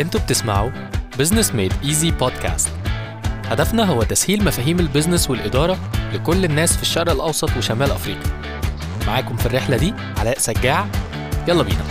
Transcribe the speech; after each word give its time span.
أنتوا 0.00 0.20
بتسمعوا 0.20 0.70
Business 1.18 1.54
Made 1.54 1.72
Easy 1.84 2.10
بودكاست 2.10 2.68
هدفنا 3.44 3.84
هو 3.84 4.02
تسهيل 4.02 4.44
مفاهيم 4.44 4.80
ال 4.80 4.86
business 4.86 5.30
والإدارة 5.30 5.78
لكل 6.12 6.44
الناس 6.44 6.76
في 6.76 6.82
الشرق 6.82 7.12
الأوسط 7.12 7.56
وشمال 7.56 7.90
أفريقيا. 7.90 8.32
معاكم 9.06 9.36
في 9.36 9.46
الرحلة 9.46 9.76
دي 9.76 9.94
علاء 10.18 10.38
سجاع. 10.38 10.86
يلا 11.48 11.62
بينا. 11.62 11.84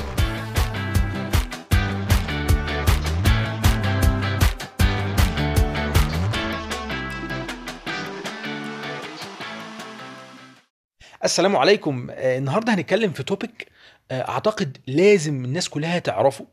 السلام 11.24 11.56
عليكم. 11.56 12.08
آه، 12.12 12.38
النهارده 12.38 12.74
هنتكلم 12.74 13.12
في 13.12 13.24
topic 13.24 13.73
أعتقد 14.12 14.78
لازم 14.88 15.46
الناس 15.46 15.70
كلها 15.70 16.00
تعرفه 16.00 16.48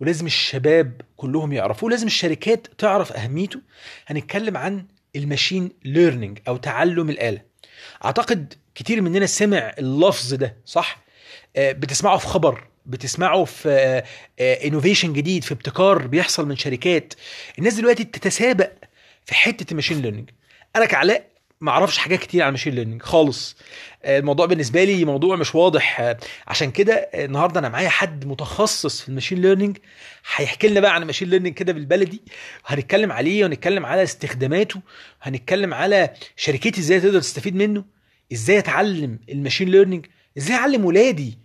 ولازم 0.00 0.26
الشباب 0.26 1.00
كلهم 1.16 1.52
يعرفوه 1.52 1.86
ولازم 1.86 2.06
الشركات 2.06 2.66
تعرف 2.78 3.12
أهميته. 3.12 3.60
هنتكلم 4.06 4.56
عن 4.56 4.86
ال 5.16 5.23
machine 5.23 5.70
learning 5.84 6.38
أو 6.48 6.56
تعلم 6.56 7.10
الآلة. 7.10 7.40
أعتقد 8.04 8.54
كتير 8.74 9.00
مننا 9.00 9.26
سمع 9.26 9.74
اللفظ 9.78 10.34
ده 10.34 10.56
صح؟ 10.64 10.98
آه، 11.56 11.72
بتسمعه 11.72 12.16
في 12.18 12.26
خبر 12.26 12.66
بتسمعه 12.86 13.44
في 13.44 14.02
innovation 14.40 15.12
جديد 15.12 15.44
في 15.44 15.52
ابتكار 15.54 16.06
بيحصل 16.06 16.48
من 16.48 16.56
شركات. 16.56 17.14
الناس 17.58 17.74
دلوقتي 17.74 18.04
تتسابق 18.04 18.70
في 19.26 19.34
حتة 19.34 19.70
ال 19.70 19.74
machine 19.74 20.02
learning 20.02 20.30
أنا 20.76 20.86
كعلاء 20.86 21.35
ما 21.66 21.72
أعرفش 21.72 21.98
حاجات 21.98 22.18
كتير 22.20 22.42
عن 22.42 22.48
ال 22.48 22.51
machine 22.51 22.74
learning 22.74 23.02
خالص. 23.02 23.56
آه، 24.04 24.18
الموضوع 24.18 24.46
بالنسبة 24.46 24.84
لي 24.84 25.04
موضوع 25.04 25.36
مش 25.36 25.54
واضح. 25.54 26.00
آه، 26.00 26.16
عشان 26.46 26.70
كده 26.70 26.94
النهارده 26.94 27.60
أنا 27.60 27.68
معايا 27.68 27.88
حد 27.88 28.24
متخصص 28.26 29.00
في 29.00 29.08
ال 29.08 29.12
machine 29.12 29.42
learning 29.42 29.76
هيحكي 30.36 30.68
لنا 30.68 30.80
بقى 30.80 30.94
عن 30.94 31.02
ال 31.02 31.05
machine 31.05 31.28
learning 31.28 31.54
كده 31.54 31.72
بالبلدي. 31.72 32.22
وهنتكلم 32.64 33.12
عليه 33.12 33.44
ونتكلم 33.44 33.86
على 33.86 34.02
استخداماته 34.02 34.80
هنتكلم 35.22 35.74
على 35.74 36.10
شركتي 36.36 36.80
إزاي 36.80 37.00
تقدر 37.00 37.20
تستفيد 37.20 37.54
منه 37.56 37.84
إزاي 38.32 38.58
أتعلم 38.58 39.18
ال 39.28 39.33
machine 39.33 39.68
learning 39.68 40.06
إزاي 40.38 40.56
أعلم 40.56 40.84
ولادي 40.84 41.38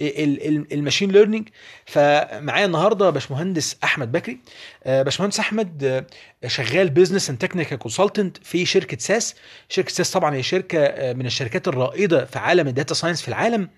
ال 0.00 0.14
machine 0.14 1.10
learning. 1.10 1.48
فمعايا 1.86 2.66
النهارده 2.66 3.10
باشمهندس 3.10 3.76
أحمد 3.84 4.12
بكري. 4.12 4.38
آه، 4.84 5.02
باشمهندس 5.02 5.40
أحمد 5.40 5.84
آه، 5.84 6.48
شغال 6.48 6.90
business 6.90 7.30
and 7.30 7.38
technical 7.38 7.78
consultant 7.78 8.36
في 8.42 8.66
شركة 8.66 8.98
SAS. 9.00 9.34
شركة 9.68 9.90
SAS 9.90 10.10
طبعا 10.10 10.34
هي 10.34 10.42
شركة 10.42 10.78
آه، 10.84 11.12
من 11.12 11.26
الشركات 11.26 11.68
الرائدة 11.68 12.24
في 12.24 12.38
عالم 12.38 12.68
ال 12.68 12.73
data 12.73 12.94
science 12.94 13.22
في 13.22 13.28
العالم. 13.28 13.68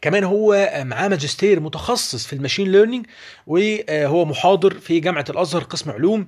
كمان 0.00 0.24
هو 0.24 0.72
معاه 0.84 1.08
ماجستير 1.08 1.60
متخصص 1.60 2.26
في 2.26 2.32
ال 2.32 2.37
machine 2.37 2.72
learning 2.72 3.06
وهو 3.46 4.24
محاضر 4.24 4.78
في 4.78 5.00
جامعة 5.00 5.24
الأزهر 5.30 5.62
قسم 5.62 5.90
علوم 5.90 6.26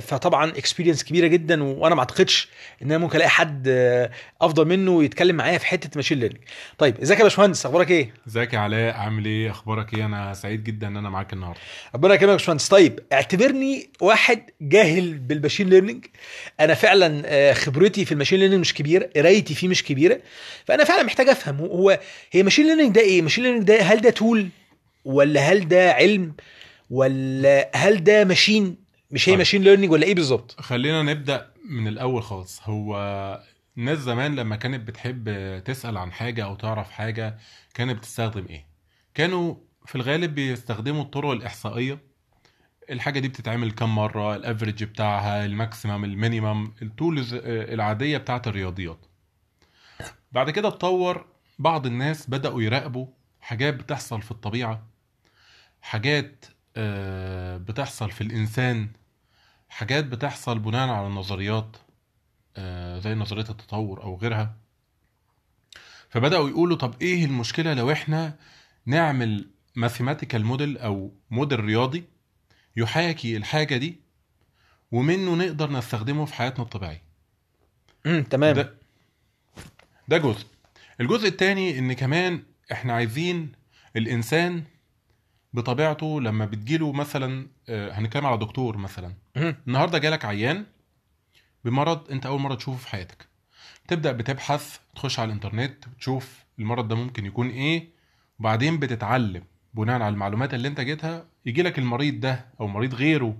فطبعا 0.00 0.50
experience 0.50 1.04
كبيرة 1.04 1.26
جدا 1.26 1.62
وأنا 1.62 1.94
ما 1.94 2.00
أعتقدش 2.00 2.48
إن 2.82 2.86
أنا 2.92 2.98
ممكن 2.98 3.16
ألاقي 3.16 3.30
حد 3.30 3.64
آه، 3.68 4.10
أفضل 4.42 4.64
منه 4.68 5.04
يتكلم 5.04 5.36
معايا 5.36 5.58
في 5.58 5.66
حتة 5.66 5.90
machine 5.96 6.18
learning 6.18 6.42
طيب 6.78 7.00
إزيك 7.00 7.18
يا 7.18 7.22
باشمهندس؟ 7.24 7.66
أخبارك 7.66 7.90
إيه؟ 7.90 8.14
إزيك 8.28 8.52
يا 8.54 8.58
علاء؟ 8.58 8.94
عامل 8.94 9.24
إيه؟ 9.24 9.50
أخبارك 9.50 9.94
إيه؟ 9.94 10.04
أنا 10.04 10.34
سعيد 10.34 10.64
جدا 10.64 10.86
إن 10.86 10.96
أنا 10.96 11.10
معاك 11.10 11.32
النهارده. 11.32 11.60
ربنا 11.94 12.14
يكرمك 12.14 12.30
يا 12.30 12.36
باشمهندس. 12.36 12.68
طيب 12.68 13.00
اعتبرني 13.12 13.90
واحد 14.00 14.50
جاهل 14.60 15.14
بال 15.18 15.29
machine 15.29 15.68
learning 15.70 16.04
أنا 16.60 16.74
فعلا 16.74 17.22
آه، 17.26 17.52
خبرتي 17.52 18.04
في 18.04 18.12
ال 18.12 18.15
machine 18.15 18.38
learning 18.38 18.60
مش 18.60 18.74
كبيرة 18.74 19.10
قرايتي 19.16 19.54
فيه 19.54 19.68
مش 19.68 19.84
كبيرة 19.84 20.20
فأنا 20.64 20.84
فعلا 20.84 21.02
محتاج 21.02 21.28
أفهم. 21.28 21.56
هو- 21.60 21.66
هو 21.66 21.98
هي 22.32 22.42
machine 22.42 22.66
learning 22.66 22.94
ده 22.94 23.00
إيه؟ 23.00 23.22
machine 23.22 23.44
learning 23.44 23.64
ده 23.66 23.80
هل 23.82 24.00
ده 24.00 24.10
tool 24.10 24.48
ولا 25.04 25.40
هل 25.40 25.68
ده 25.68 25.92
علم 25.92 26.32
ولا 26.90 27.70
هل 27.74 28.04
ده 28.04 28.24
machine 28.24 28.83
مش 29.14 29.28
هي 29.28 29.32
طيب. 29.32 29.38
machine 29.38 29.62
learning 29.62 29.92
ولا 29.92 30.06
إيه 30.06 30.14
بالظبط؟ 30.14 30.60
خلينا 30.60 31.02
نبدأ 31.02 31.50
من 31.68 31.88
الأول 31.88 32.22
خالص. 32.22 32.60
هو 32.62 32.96
الناس 33.78 33.98
زمان 33.98 34.34
لما 34.36 34.56
كانت 34.56 34.88
بتحب 34.88 35.58
تسأل 35.64 35.96
عن 35.96 36.12
حاجة 36.12 36.44
أو 36.44 36.54
تعرف 36.54 36.90
حاجة 36.90 37.38
كانت 37.74 37.98
بتستخدم 37.98 38.46
إيه؟ 38.50 38.66
كانوا 39.14 39.54
في 39.86 39.94
الغالب 39.94 40.34
بيستخدموا 40.34 41.02
الطرق 41.02 41.30
الإحصائية. 41.30 41.98
الحاجة 42.90 43.18
دي 43.20 43.28
بتتعمل 43.28 43.72
كم 43.72 43.94
مرة 43.94 44.36
ال 44.36 44.42
average 44.42 44.84
بتاعها 44.84 45.44
ال 45.44 45.52
maximum 45.52 46.04
ال 46.04 46.12
minimum 46.12 46.72
ال 46.82 46.91
tools 46.91 47.34
العادية 47.44 48.18
بتاعت 48.18 48.48
الرياضيات. 48.48 49.06
بعد 50.32 50.50
كده 50.50 50.68
اتطور 50.68 51.26
بعض 51.58 51.86
الناس 51.86 52.30
بدأوا 52.30 52.62
يراقبوا 52.62 53.06
حاجات 53.40 53.74
بتحصل 53.74 54.22
في 54.22 54.30
الطبيعة 54.30 54.86
حاجات 55.82 56.44
آه، 56.76 57.56
بتحصل 57.56 58.10
في 58.10 58.20
الإنسان. 58.20 58.88
حاجات 59.74 60.04
بتحصل 60.04 60.58
بناء 60.58 60.88
على 60.88 61.06
النظريات 61.06 61.76
آه، 62.56 62.98
زي 62.98 63.14
نظرية 63.14 63.40
التطور 63.50 64.02
أو 64.02 64.16
غيرها. 64.16 64.56
فبدأوا 66.08 66.48
يقولوا 66.48 66.76
طب 66.76 66.94
إيه 67.02 67.24
المشكلة 67.24 67.74
لو 67.74 67.92
إحنا 67.92 68.38
نعمل 68.86 69.50
ماثيماتيكال 69.74 70.44
موديل 70.44 70.78
أو 70.78 71.12
موديل 71.30 71.60
رياضي 71.60 72.04
يحاكي 72.76 73.36
الحاجة 73.36 73.76
دي 73.76 74.00
ومنه 74.92 75.34
نقدر 75.34 75.70
نستخدمه 75.70 76.24
في 76.24 76.34
حياتنا 76.34 76.64
الطبيعية؟ 76.64 77.02
امم 78.06 78.22
تمام. 78.22 78.54
ده 78.54 78.74
ده 80.08 80.18
جزء. 80.18 80.46
الجزء 81.00 81.28
الثاني 81.28 81.78
إن 81.78 81.92
كمان 81.92 82.42
إحنا 82.72 82.92
عايزين 82.92 83.52
الإنسان 83.96 84.64
بطبيعته 85.54 86.20
لما 86.20 86.44
بتجيله 86.44 86.92
مثلا 86.92 87.46
آه، 87.68 87.92
هنتكلم 87.92 88.26
على 88.26 88.38
دكتور 88.38 88.76
مثلا. 88.76 89.14
النهارده 89.68 89.98
جالك 89.98 90.24
عيان 90.24 90.66
بمرض 91.64 92.10
انت 92.10 92.26
أول 92.26 92.40
مرة 92.40 92.54
تشوفه 92.54 92.78
في 92.78 92.88
حياتك. 92.88 93.26
تبدأ 93.88 94.12
بتبحث 94.12 94.78
تخش 94.94 95.18
على 95.18 95.26
الإنترنت 95.28 95.84
تشوف 95.98 96.44
المرض 96.58 96.88
ده 96.88 96.94
ممكن 96.94 97.26
يكون 97.26 97.48
إيه 97.48 97.88
وبعدين 98.38 98.78
بتتعلم. 98.78 99.44
بناء 99.74 100.02
على 100.02 100.08
المعلومات 100.08 100.54
اللي 100.54 100.68
انت 100.68 100.80
جبتها 100.80 101.24
يجي 101.46 101.62
لك 101.62 101.78
المريض 101.78 102.20
ده 102.20 102.44
أو 102.60 102.66
مريض 102.66 102.94
غيره 102.94 103.36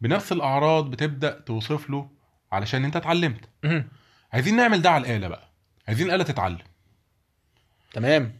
بنفس 0.00 0.32
الأعراض 0.32 0.90
بتبدأ 0.90 1.40
توصف 1.40 1.90
له 1.90 2.10
علشان 2.52 2.84
انت 2.84 2.96
اتعلمت. 2.96 3.48
عايزين 4.32 4.56
نعمل 4.56 4.82
ده 4.82 4.90
على 4.90 5.00
الآلة 5.06 5.28
بقى. 5.28 5.48
عايزين 5.88 6.06
الاله 6.06 6.24
تتعلم. 6.24 6.58
تمام. 7.92 8.32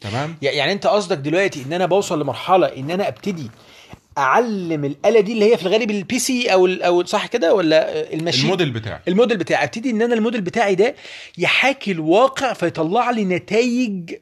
تمام؟ 0.00 0.36
يع- 0.42 0.52
يعني 0.52 0.72
انت 0.72 0.86
قصدك 0.86 1.18
دلوقتي 1.18 1.62
ان 1.66 1.72
أنا 1.72 1.86
بوصل 1.86 2.20
لمرحلة 2.22 2.66
ان 2.66 2.90
أنا 2.90 3.08
ابتدي 3.08 3.50
اعلم 4.18 4.84
الآلة 4.84 5.20
دي 5.20 5.32
اللي 5.32 5.52
هي 5.52 5.56
في 5.56 5.62
الغالب 5.66 5.90
ال 5.90 6.18
PC 6.18 6.52
أو 6.52 6.66
أو 6.66 7.04
صح 7.04 7.26
كده 7.26 7.54
ولا 7.54 8.12
ال 8.14 8.17
machine؟ 8.17 8.44
ال 8.44 8.48
model 8.48 8.70
بتاعك 8.70 9.08
الموديل 9.08 9.36
بتاعي. 9.36 9.64
ابتدي 9.64 9.90
ان 9.90 10.02
أنا 10.02 10.14
الموديل 10.14 10.40
بتاعي 10.40 10.74
ده 10.74 10.94
يحاكي 11.38 11.92
الواقع 11.92 12.52
فيطلع 12.52 13.10
لي 13.10 13.24
نتائج 13.24 14.14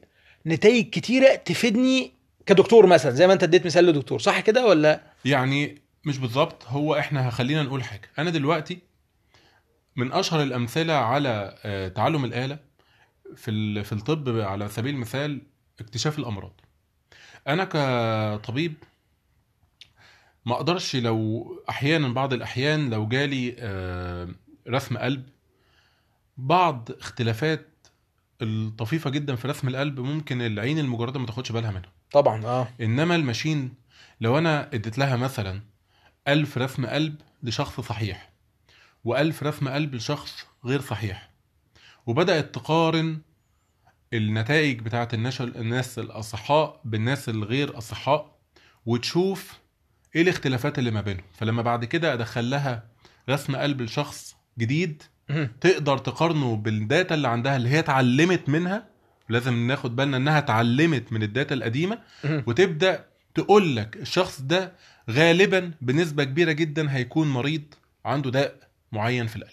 نتائج 0.46 0.90
كتيرة 0.90 1.34
تفيدني 1.34 2.12
كدكتور 2.46 2.86
مثلا 2.86 3.12
زي 3.12 3.26
ما 3.26 3.32
انت 3.32 3.42
اديت 3.42 3.66
مثال 3.66 3.84
لدكتور. 3.86 4.18
صح 4.18 4.40
كده 4.40 4.66
ولا؟ 4.66 5.00
يعني 5.24 5.78
مش 6.04 6.18
بالظبط 6.18 6.62
هو 6.66 6.94
إحنا 6.94 7.30
خلينا 7.30 7.62
نقول 7.62 7.84
حاجة. 7.84 8.10
أنا 8.18 8.30
دلوقتي 8.30 8.78
من 9.96 10.12
أشهر 10.12 10.42
الأمثلة 10.42 10.92
على 10.94 11.54
آه، 11.64 11.88
تعلم 11.88 12.24
الآلة 12.24 12.58
في 13.36 13.84
في 13.84 13.92
الطب 13.92 14.38
على 14.40 14.68
سبيل 14.68 14.94
المثال 14.94 15.40
اكتشاف 15.80 16.18
الأمراض. 16.18 16.60
أنا 17.48 17.64
كطبيب 17.64 18.74
ما 20.46 20.54
أقدرش 20.54 20.96
لو 20.96 21.46
أحيانا 21.70 22.08
بعض 22.08 22.32
الأحيان 22.32 22.90
لو 22.90 23.08
جالي 23.08 23.56
آه، 23.58 24.28
رسم 24.68 24.98
قلب 24.98 25.28
بعض 26.36 26.88
اختلافات 26.90 27.68
الطفيفة 28.42 29.10
جدا 29.10 29.36
في 29.36 29.48
رسم 29.48 29.68
القلب 29.68 30.00
ممكن 30.00 30.42
العين 30.42 30.78
المجردة 30.78 31.20
ما 31.20 31.26
تاخدش 31.26 31.52
بالها 31.52 31.70
منها. 31.70 31.92
طبعا 32.12 32.44
آه. 32.44 32.68
إنما 32.80 33.14
الماشين 33.14 33.74
لو 34.20 34.38
أنا 34.38 34.74
اديت 34.74 34.98
لها 34.98 35.16
مثلا 35.16 35.60
ألف 36.28 36.58
رسم 36.58 36.86
قلب 36.86 37.20
لشخص 37.42 37.80
صحيح 37.80 38.32
وألف 39.04 39.42
رسم 39.42 39.68
قلب 39.68 39.94
لشخص 39.94 40.46
غير 40.64 40.80
صحيح 40.80 41.30
وبدأت 42.06 42.54
تقارن 42.54 43.20
النتائج 44.14 44.80
بتاعت 44.80 45.14
الناس 45.14 45.40
الناس 45.40 45.98
الأصحاء 45.98 46.80
بالناس 46.84 47.28
الغير 47.28 47.78
أصحاء 47.78 48.38
وتشوف 48.86 49.58
إيه 50.16 50.22
الاختلافات 50.22 50.78
اللي 50.78 50.90
ما 50.90 51.00
بينهم 51.00 51.24
فلما 51.38 51.62
بعد 51.62 51.84
كده 51.84 52.12
أدخل 52.12 52.50
لها 52.50 52.84
رسم 53.30 53.56
قلب 53.56 53.82
لشخص 53.82 54.36
جديد. 54.58 55.02
تقدر 55.60 55.98
تقارنه 55.98 56.56
بال 56.56 56.76
data 56.76 57.14
اللي 57.14 57.28
عندها 57.28 57.56
اللي 57.56 57.68
هي 57.68 57.78
اتعلمت 57.78 58.48
منها 58.48 58.86
لازم 59.28 59.66
ناخد 59.66 59.96
بالنا 59.96 60.16
إنها 60.16 60.38
اتعلمت 60.38 61.12
من 61.12 61.22
ال 61.22 61.29
data 61.29 61.54
القديمة. 61.54 61.98
وتبدأ 62.24 63.04
تقول 63.34 63.76
لك 63.76 63.96
الشخص 63.96 64.40
ده 64.40 64.72
غالبا 65.10 65.72
بنسبة 65.80 66.24
كبيرة 66.24 66.52
جدا 66.52 66.94
هيكون 66.94 67.28
مريض 67.30 67.62
عنده 68.04 68.30
داء 68.30 68.56
معين 68.92 69.26
في 69.26 69.36
القلب 69.36 69.52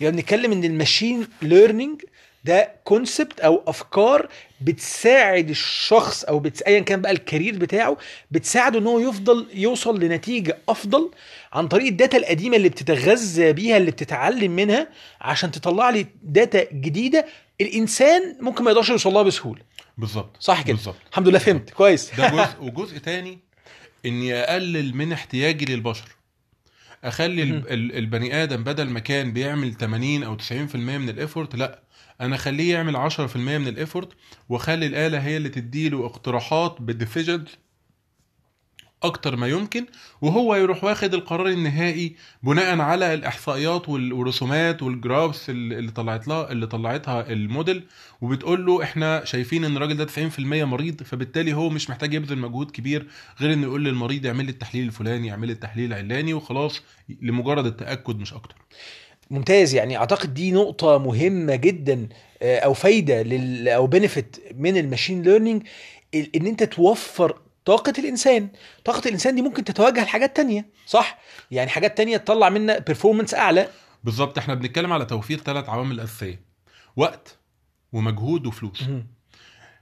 يعني 0.00 0.16
بنتكلم 0.16 0.52
إن 0.52 0.64
ال 0.64 0.72
machine 0.72 1.26
learning 1.42 2.02
ده 2.48 2.72
concept 2.84 3.40
أو 3.40 3.62
أفكار 3.66 4.28
بتساعد 4.60 5.50
الشخص 5.50 6.24
أو 6.24 6.38
بتس... 6.38 6.62
ايا 6.62 6.80
كان 6.80 7.00
بقى 7.00 7.12
ال 7.12 7.19
career 7.19 7.58
بتاعه 7.58 7.96
بتساعده 8.30 8.78
إن 8.78 8.86
هو 8.86 8.98
يفضل 8.98 9.46
يوصل 9.54 10.00
لنتيجة 10.00 10.58
أفضل 10.68 11.10
عن 11.52 11.68
طريق 11.68 11.86
ال 11.86 11.92
data 11.92 12.16
القديمة 12.16 12.56
اللي 12.56 12.68
بتتغذى 12.68 13.52
بيها 13.52 13.76
اللي 13.76 13.90
بتتعلم 13.90 14.56
منها 14.56 14.88
عشان 15.20 15.50
تطلع 15.50 15.90
لي 15.90 16.06
data 16.22 16.72
جديدة 16.72 17.26
الإنسان 17.60 18.36
ممكن 18.40 18.64
ما 18.64 18.70
يقدرش 18.70 18.88
يوصل 18.88 19.12
لها 19.12 19.22
بسهولة. 19.22 19.60
بالظبط. 19.98 20.36
صح 20.40 20.62
كده؟ 20.62 20.74
بالظبط. 20.76 20.96
الحمد 21.10 21.28
لله 21.28 21.38
فهمت. 21.38 21.70
كويس. 21.70 22.10
ده 22.18 22.28
جزء 22.28 22.60
وجزء 22.60 22.98
تاني 22.98 23.38
إني 24.06 24.34
أقلل 24.34 24.94
من 24.96 25.12
احتياجي 25.12 25.64
للبشر. 25.64 26.08
أخلي 27.04 27.42
البني 27.72 28.42
آدم 28.42 28.64
بدل 28.64 28.88
ما 28.88 29.00
كان 29.00 29.32
بيعمل 29.32 29.74
80 29.74 30.22
أو 30.22 30.36
90% 30.38 30.52
من 30.74 31.08
ال 31.08 31.15
effort 31.15 31.54
لأ 31.54 31.82
أنا 32.20 32.34
اخليه 32.36 32.72
يعمل 32.74 33.10
10% 33.10 33.36
من 33.36 33.68
ال 33.68 33.74
effort 33.74 34.08
وأخلي 34.48 34.86
الآلة 34.86 35.18
هي 35.18 35.36
اللي 35.36 35.48
تديله 35.48 36.06
اقتراحات 36.06 36.76
بال 36.80 36.92
decisions 36.92 37.48
أكتر 39.02 39.36
ما 39.36 39.46
يمكن 39.48 39.86
وهو 40.20 40.54
يروح 40.54 40.84
واخد 40.84 41.14
القرار 41.14 41.46
النهائي 41.48 42.16
بناء 42.42 42.80
على 42.80 43.14
الإحصائيات 43.14 43.88
وال- 43.88 44.12
والرسومات 44.12 44.82
وال 44.82 44.99
graphs 44.99 45.50
اللي 45.50 45.78
اللي 45.78 45.90
طلعت 45.90 46.28
لها 46.28 46.52
اللي 46.52 46.66
طلعتها 46.66 47.32
الموديل 47.32 47.86
وبتقول 48.20 48.66
له 48.66 48.82
إحنا 48.82 49.24
شايفين 49.24 49.64
إن 49.64 49.76
الراجل 49.76 49.96
ده 49.96 50.04
90% 50.06 50.38
مريض 50.64 51.02
فبالتالي 51.02 51.52
هو 51.52 51.70
مش 51.70 51.90
محتاج 51.90 52.14
يبذل 52.14 52.38
مجهود 52.38 52.70
كبير 52.70 53.06
غير 53.40 53.52
إنه 53.52 53.62
يقول 53.62 53.84
للمريض 53.84 54.26
اعمل 54.26 54.44
لي 54.44 54.50
التحليل 54.50 54.86
الفلاني 54.86 55.30
اعمل 55.30 55.46
لي 55.46 55.52
التحليل 55.52 55.92
العلاني 55.92 56.34
وخلاص 56.34 56.82
لمجرد 57.22 57.66
التأكد 57.66 58.18
مش 58.18 58.32
أكتر. 58.34 58.56
ممتاز. 59.30 59.74
يعني 59.74 59.96
أعتقد 59.96 60.34
دي 60.34 60.52
نقطة 60.52 60.98
مهمة 60.98 61.54
جدا 61.56 62.08
آه، 62.42 62.58
أو 62.58 62.74
فايدة 62.74 63.22
لل 63.22 63.68
أو 63.68 63.86
benefit 63.86 64.36
من 64.54 64.76
ال 64.76 64.82
machine 64.82 65.22
learning 65.22 65.62
إن 66.14 66.46
أنت 66.46 66.62
توفر 66.62 67.38
طاقة 67.64 67.92
الإنسان. 67.98 68.48
طاقة 68.84 69.08
الإنسان 69.08 69.34
دي 69.34 69.42
ممكن 69.42 69.64
تتوجه 69.64 70.04
لحاجات 70.04 70.36
تانية 70.36 70.66
صح؟ 70.86 71.18
يعني 71.50 71.70
حاجات 71.70 71.96
تانية 71.96 72.16
تطلع 72.16 72.48
منا 72.48 72.78
performance 72.78 73.34
أعلى. 73.34 73.68
بالظبط. 74.04 74.38
إحنا 74.38 74.54
بنتكلم 74.54 74.92
على 74.92 75.04
توفير 75.04 75.38
ثلاث 75.38 75.68
عوامل 75.68 76.00
أساسية 76.00 76.40
وقت 76.96 77.38
ومجهود 77.92 78.46
وفلوس. 78.46 78.84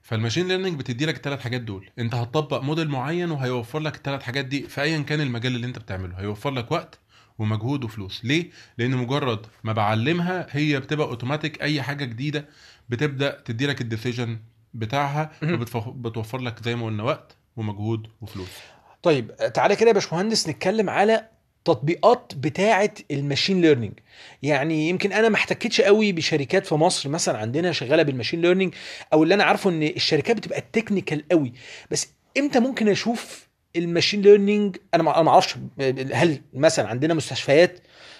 فال 0.03 0.13
machine 0.13 0.49
learning 0.49 0.79
بتدي 0.79 1.07
لك 1.07 1.17
الثلاث 1.17 1.41
حاجات 1.41 1.61
دول. 1.61 1.91
أنت 1.99 2.15
هتطبق 2.15 2.63
موديل 2.63 2.89
معين 2.89 3.31
وهيوفر 3.31 3.79
لك 3.79 3.97
الثلاث 3.97 4.23
حاجات 4.23 4.45
دي 4.45 4.63
في 4.63 4.83
ايا 4.83 4.99
كان 4.99 5.21
المجال 5.21 5.55
اللي 5.55 5.67
أنت 5.67 5.79
بتعمله. 5.79 6.21
هيوفر 6.21 6.51
لك 6.51 6.73
وقت 6.73 6.99
ومجهود 7.39 7.85
وفلوس. 7.85 8.25
ليه؟ 8.25 8.51
لأن 8.79 8.91
مجرد 8.91 9.47
ما 9.65 9.73
بعلمها 9.73 10.47
هي 10.51 10.81
بتبقى 10.81 11.07
اوتوماتيك 11.07 11.63
أي 11.63 11.83
حاجة 11.83 12.05
جديدة 12.05 12.49
بتبدأ 12.89 13.41
تدي 13.45 13.67
لك 13.67 13.81
ال 13.81 13.87
decision 13.87 14.39
بتاعها 14.75 15.33
مهم. 15.43 15.65
فبتوفر 15.65 16.39
لك 16.39 16.63
زي 16.65 16.77
ما 16.77 16.87
قلنا 16.87 17.03
وقت 17.03 17.37
ومجهود 17.57 18.09
وفلوس. 18.21 18.49
طيب 19.03 19.37
تعالى 19.55 19.77
كده 19.77 19.89
يا 19.89 19.95
باشمهندس 19.95 20.49
نتكلم 20.49 20.91
على 20.91 21.29
تطبيقات 21.65 22.33
بتاعة 22.37 22.95
ال 23.11 23.17
machine 23.17 23.61
learning 23.61 23.93
يعني 24.43 24.89
يمكن 24.89 25.13
أنا 25.13 25.29
ما 25.29 25.35
احتكتش 25.37 25.81
قوي 25.81 26.13
بشركات 26.13 26.67
في 26.67 26.75
مصر 26.75 27.09
مثلا 27.09 27.39
عندنا 27.39 27.73
شغالة 27.73 28.03
بال 28.03 28.11
machine 28.11 28.41
learning 28.41 28.75
أو 29.13 29.23
اللي 29.23 29.35
أنا 29.35 29.45
عارفه 29.45 29.71
إن 29.71 29.83
الشركات 29.83 30.37
بتبقى 30.37 30.65
technical 30.73 31.29
قوي. 31.29 31.53
بس 31.91 32.09
إمتى 32.39 32.61
ممكن 32.61 32.89
أشوف 32.89 33.46
ال 33.77 33.82
machine 33.82 34.23
learning 34.23 34.77
أنا 34.95 35.03
ما 35.03 35.29
أعرفش 35.31 35.55
هل 36.13 36.41
مثلا 36.55 36.89
عندنا 36.89 37.15
مستشفيات 37.15 37.79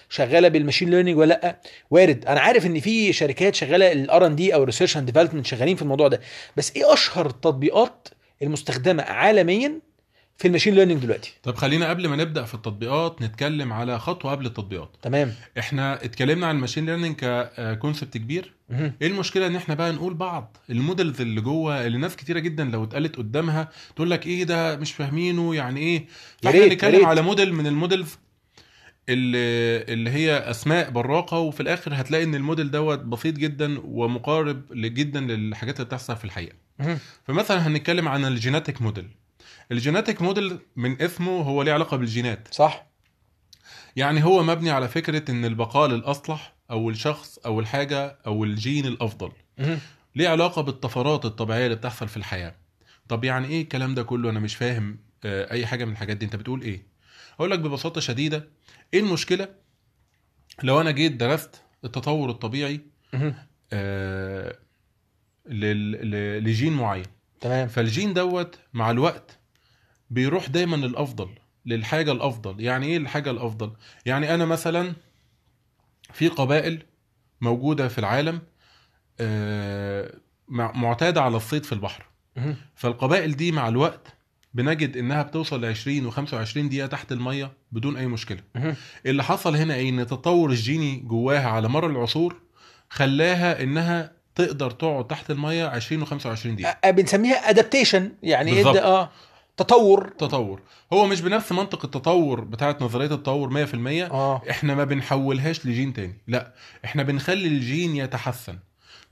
شغالة 0.09 0.47
بال 0.47 0.56
machine 0.56 0.89
learning 0.89 1.17
ولا 1.17 1.33
لأ؟ 1.43 1.61
وارد. 1.91 2.25
أنا 2.25 2.39
عارف 2.39 2.65
إن 2.65 2.79
في 2.79 3.13
شركات 3.13 3.55
شغالة 3.55 3.91
ال 3.91 4.08
R 4.08 4.25
and 4.25 4.35
D 4.35 4.53
أو 4.53 4.63
research 4.63 4.97
and 4.97 5.05
development 5.05 5.45
شغالين 5.45 5.75
في 5.75 5.81
الموضوع 5.81 6.07
ده. 6.07 6.21
بس 6.57 6.71
إيه 6.75 6.93
أشهر 6.93 7.25
التطبيقات 7.25 8.07
المستخدمة 8.41 9.03
عالميا 9.03 9.79
في 10.37 10.47
ال 10.47 10.50
machine 10.50 10.75
learning 10.75 11.01
دلوقتي. 11.01 11.33
طب 11.43 11.55
خلينا 11.55 11.89
قبل 11.89 12.07
ما 12.07 12.15
نبدأ 12.15 12.43
في 12.43 12.53
التطبيقات 12.53 13.21
نتكلم 13.21 13.73
على 13.73 13.99
خطوة 13.99 14.31
قبل 14.31 14.45
التطبيقات. 14.45 14.95
تمام. 15.01 15.33
إحنا 15.59 16.05
اتكلمنا 16.05 16.47
عن 16.47 16.55
ال 16.55 16.59
machine 16.59 16.85
learning 16.85 17.15
ك 17.15 17.28
concept 17.28 18.17
كبير. 18.17 18.53
إيه 18.71 19.07
المشكلة 19.07 19.47
إن 19.47 19.55
إحنا 19.55 19.75
بقى 19.75 19.91
نقول 19.91 20.13
بعض؟ 20.13 20.57
ال 20.69 20.76
models 20.76 21.21
اللي 21.21 21.41
جوه 21.41 21.85
اللي 21.87 21.97
ناس 21.97 22.15
كتيرة 22.15 22.39
جدا 22.39 22.63
لو 22.63 22.83
اتقالت 22.83 23.15
قدامها 23.15 23.69
تقول 23.95 24.11
لك 24.11 24.27
إيه 24.27 24.43
ده 24.43 24.75
مش 24.75 24.93
فاهمينه 24.93 25.55
يعني 25.55 25.79
إيه؟ 25.79 26.05
فإحنا 26.43 26.65
نتكلم. 26.65 27.05
على 27.05 27.21
موديل 27.21 27.53
من 27.53 27.67
ال 27.67 27.74
models 27.74 28.17
اللي 29.09 29.37
اللي 29.93 30.09
هي 30.09 30.37
أسماء 30.37 30.89
براقة 30.89 31.39
وفي 31.39 31.59
الآخر 31.59 31.91
هتلاقي 31.93 32.23
إن 32.23 32.35
الموديل 32.35 32.71
دوت 32.71 32.99
بسيط 32.99 33.35
جدا 33.35 33.79
ومقارب 33.83 34.61
جدا 34.73 35.19
للحاجات 35.19 35.75
اللي 35.75 35.85
بتحصل 35.85 36.15
في 36.15 36.25
الحقيقة. 36.25 36.55
فمثلا 37.27 37.67
هنتكلم 37.67 38.07
عن 38.07 38.25
ال 38.25 38.32
genetic 38.32 38.81
model. 38.81 39.07
ال 39.71 39.77
genetic 39.77 40.21
model 40.21 40.59
من 40.75 41.01
اسمه 41.01 41.41
هو 41.41 41.63
ليه 41.63 41.73
علاقة 41.73 41.97
بالجينات. 41.97 42.47
صح. 42.51 42.87
يعني 43.95 44.23
هو 44.23 44.43
مبني 44.43 44.71
على 44.71 44.87
فكرة 44.87 45.31
إن 45.31 45.45
البقاء 45.45 45.87
للاصلح 45.89 46.55
أو 46.71 46.89
الشخص 46.89 47.37
أو 47.37 47.59
الحاجة 47.59 48.19
أو 48.27 48.43
الجين 48.43 48.85
الأفضل. 48.85 49.31
ليه 50.15 50.29
علاقة 50.29 50.61
بالطفرات 50.61 51.25
الطبيعية 51.25 51.65
اللي 51.65 51.75
بتحصل 51.75 52.07
في 52.07 52.17
الحياة. 52.17 52.55
طب 53.09 53.23
يعني 53.23 53.47
إيه 53.47 53.61
الكلام 53.61 53.95
ده 53.95 54.03
كله؟ 54.03 54.29
أنا 54.29 54.39
مش 54.39 54.55
فاهم 54.55 54.99
آه، 55.25 55.51
أي 55.51 55.65
حاجة 55.65 55.85
من 55.85 55.91
الحاجات 55.91 56.17
دي. 56.17 56.25
أنت 56.25 56.35
بتقول 56.35 56.61
إيه؟ 56.61 56.87
أقول 57.35 57.51
لك 57.51 57.59
ببساطة 57.59 58.01
شديدة 58.01 58.49
إيه 58.93 58.99
المشكلة؟ 58.99 59.49
لو 60.63 60.81
أنا 60.81 60.91
جيت 60.91 61.11
درست 61.11 61.61
التطور 61.85 62.29
الطبيعي. 62.29 62.81
آه، 63.73 64.57
لجين 66.39 66.73
معين. 66.73 67.05
تمام. 67.41 67.67
فالجين 67.67 68.13
دوت 68.13 68.59
مع 68.73 68.91
الوقت 68.91 69.36
بيروح 70.09 70.47
دايما 70.49 70.75
للافضل 70.75 71.29
للحاجة 71.65 72.11
الأفضل. 72.11 72.61
يعني 72.61 72.85
إيه 72.87 72.97
الحاجة 72.97 73.31
الأفضل؟ 73.31 73.71
يعني 74.05 74.33
أنا 74.33 74.45
مثلا 74.45 74.93
في 76.13 76.27
قبائل 76.27 76.83
موجودة 77.41 77.87
في 77.87 77.97
العالم 77.99 78.41
آه، 79.19 80.13
مع- 80.47 80.71
معتادة 80.71 81.21
على 81.21 81.37
الصيد 81.37 81.63
في 81.65 81.71
البحر. 81.73 82.05
فالقبائل 82.75 83.35
دي 83.35 83.51
مع 83.51 83.67
الوقت 83.67 84.13
بنجد 84.53 84.97
إنها 84.97 85.23
بتوصل 85.23 85.61
ل 85.61 85.65
20 85.65 86.11
و25 86.11 86.57
دقيقة 86.57 86.87
تحت 86.87 87.11
المية 87.11 87.51
بدون 87.71 87.97
أي 87.97 88.07
مشكلة. 88.07 88.39
اللي 89.05 89.23
حصل 89.23 89.55
هنا 89.55 89.73
إيه؟ 89.75 89.89
إن 89.89 89.99
التطور 89.99 90.49
الجيني 90.49 90.95
جواها 90.99 91.47
على 91.49 91.67
مر 91.67 91.87
العصور 91.87 92.35
خلاها 92.89 93.63
إنها 93.63 94.11
تقدر 94.35 94.71
تقعد 94.71 95.07
تحت 95.07 95.31
المية 95.31 95.65
20 95.65 96.05
و25 96.05 96.47
دقيقة. 96.47 96.91
بنسميها 96.91 97.49
ادابتيشن 97.49 98.11
يعني 98.23 98.51
بالظبط. 98.55 98.75
آه. 98.77 99.09
تطور. 99.57 100.07
تطور. 100.19 100.61
هو 100.93 101.05
مش 101.07 101.21
بنفس 101.21 101.51
منطق 101.51 101.85
التطور 101.85 102.41
بتاعت 102.41 102.81
نظرية 102.81 103.05
التطور 103.05 103.65
100% 103.65 103.75
آه. 104.11 104.41
إحنا 104.49 104.75
ما 104.75 104.83
بنحولهاش 104.83 105.65
لجين 105.65 105.93
تاني. 105.93 106.17
لا 106.27 106.53
إحنا 106.85 107.03
بنخلي 107.03 107.47
الجين 107.47 107.95
يتحسن. 107.95 108.57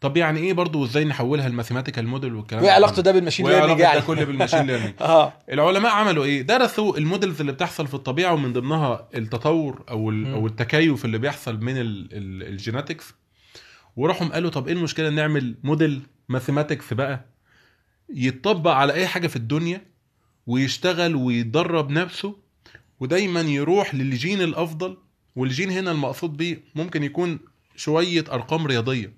طب 0.01 0.17
يعني 0.17 0.39
إيه 0.39 0.53
برضو 0.53 0.85
إزاي 0.85 1.05
نحولها 1.05 1.47
ل 1.47 1.52
mathematical 1.52 2.07
model 2.07 2.35
والكلام 2.35 2.63
وإيه 2.63 2.71
علاقته 2.71 3.01
ده 3.01 3.11
بال 3.11 3.19
machine 3.19 3.47
learning 3.47 3.79
يعني؟ 3.79 3.99
ده 3.99 4.05
كله 4.05 4.23
بال 4.23 4.31
machine 4.31 4.61
learning 4.67 4.93
آه. 5.01 5.33
العلماء 5.51 5.91
عملوا 5.91 6.23
إيه؟ 6.25 6.41
درسوا 6.41 6.97
ال 6.97 7.03
models 7.03 7.39
اللي 7.39 7.51
بتحصل 7.51 7.87
في 7.87 7.93
الطبيعة 7.93 8.33
ومن 8.33 8.53
ضمنها 8.53 9.07
التطور 9.15 9.83
أو. 9.89 10.09
أو 10.09 10.47
التكيف 10.47 11.05
اللي 11.05 11.17
بيحصل 11.17 11.57
من 11.61 11.77
ال- 11.77 12.09
ال- 12.13 12.47
ال 12.47 12.54
genetics 12.54 13.13
وراحوا 13.95 14.27
قالوا 14.27 14.49
طب 14.49 14.67
إيه 14.67 14.73
المشكلة 14.73 15.09
نعمل 15.09 15.55
model 15.63 16.01
mathematics 16.29 16.93
بقى 16.93 17.25
يتطبق 18.13 18.71
على 18.71 18.93
أي 18.93 19.07
حاجة 19.07 19.27
في 19.27 19.35
الدنيا 19.35 19.81
ويشتغل 20.47 21.15
ويدرب 21.15 21.89
نفسه 21.89 22.35
ودايما 22.99 23.41
يروح 23.41 23.95
للجين 23.95 24.41
الأفضل. 24.41 24.97
والجين 25.35 25.69
هنا 25.71 25.91
المقصود 25.91 26.37
بيه 26.37 26.61
ممكن 26.75 27.03
يكون 27.03 27.39
شوية 27.75 28.23
أرقام 28.31 28.67
رياضية. 28.67 29.13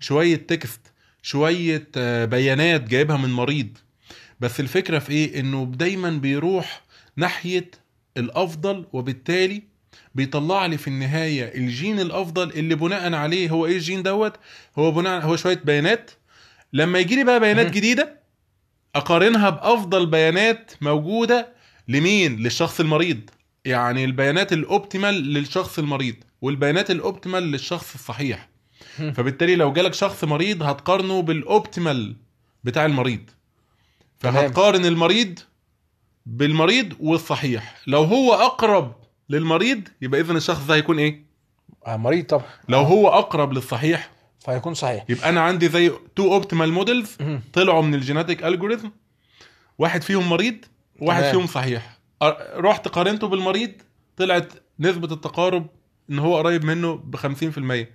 شوية 0.00 0.36
text 0.36 0.80
شوية 1.22 1.88
آه، 1.96 2.24
بيانات 2.24 2.88
جايبها 2.88 3.16
من 3.16 3.30
مريض. 3.30 3.68
بس 4.40 4.60
الفكرة 4.60 4.98
في 4.98 5.12
إيه؟ 5.12 5.40
إنه 5.40 5.72
دايما 5.76 6.10
بيروح 6.10 6.82
ناحية 7.16 7.70
الأفضل 8.16 8.84
وبالتالي 8.92 9.62
بيطلع 10.14 10.66
لي 10.66 10.78
في 10.78 10.88
النهاية 10.88 11.54
الجين 11.54 12.00
الأفضل 12.00 12.50
اللي 12.50 12.74
بناء 12.74 13.14
عليه 13.14 13.50
هو 13.50 13.66
إيه 13.66 13.76
الجين 13.76 14.02
دوت؟ 14.02 14.36
هو 14.78 14.90
بناء 14.92 15.24
هو 15.24 15.36
شوية 15.36 15.60
بيانات. 15.64 16.10
لما 16.72 16.98
يجي 16.98 17.16
لي 17.16 17.24
بقى 17.24 17.40
بيانات. 17.40 17.70
جديدة 17.70 18.19
أقارنها 18.96 19.50
بأفضل 19.50 20.06
بيانات 20.06 20.72
موجودة 20.80 21.52
لمين؟ 21.88 22.36
للشخص 22.36 22.80
المريض. 22.80 23.20
يعني 23.64 24.04
البيانات 24.04 24.52
الأوبتيمال 24.52 25.14
للشخص 25.14 25.78
المريض 25.78 26.14
والبيانات 26.42 26.90
الأوبتيمال 26.90 27.42
للشخص 27.42 27.94
الصحيح. 27.94 28.48
فبالتالي 28.96 29.56
لو 29.56 29.72
جالك 29.72 29.94
شخص 29.94 30.24
مريض 30.24 30.62
هتقارنه 30.62 31.22
بالأوبتيمال 31.22 32.16
بتاع 32.64 32.86
المريض. 32.86 33.20
فهتقارن 34.18 34.84
المريض 34.84 35.38
بالمريض 36.26 36.92
والصحيح. 37.00 37.74
لو 37.86 38.02
هو 38.02 38.34
أقرب 38.34 38.94
للمريض 39.28 39.88
يبقى 40.02 40.20
اذا 40.20 40.32
الشخص 40.32 40.66
ده 40.66 40.74
هيكون 40.74 40.98
إيه؟ 40.98 41.24
آه، 41.86 41.96
مريض 41.96 42.24
طبعا. 42.26 42.44
لو 42.68 42.78
هو 42.80 43.08
أقرب 43.08 43.52
للصحيح 43.52 44.10
فهيكون 44.40 44.74
صحيح 44.74 45.04
يبقى 45.08 45.28
أنا 45.28 45.40
عندي 45.40 45.68
زي 45.68 45.92
two 46.16 46.32
optimal 46.34 46.72
models. 46.72 47.16
طلعوا 47.52 47.82
من 47.82 47.94
ال 47.94 48.00
genetic 48.00 48.44
algorithm 48.44 48.90
واحد 49.78 50.02
فيهم 50.02 50.28
مريض 50.30 50.56
تمام. 51.20 51.32
فيهم 51.32 51.46
صحيح 51.46 51.98
رحت 52.56 52.88
قارنته 52.88 53.26
بالمريض 53.28 53.72
طلعت 54.16 54.52
نسبة 54.80 55.14
التقارب 55.14 55.66
إن 56.10 56.18
هو 56.18 56.36
قريب 56.38 56.64
منه 56.64 56.94
ب 56.96 57.16
50% 57.16 57.58
مهم. 57.58 57.86